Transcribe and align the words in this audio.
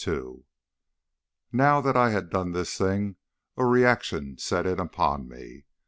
Now 1.51 1.79
that 1.79 1.95
I 1.95 2.09
had 2.09 2.31
done 2.31 2.53
this 2.53 2.75
thing 2.75 3.17
a 3.55 3.67
reaction 3.67 4.39
set 4.39 4.65
in 4.65 4.79
upon 4.79 5.27
me. 5.29 5.65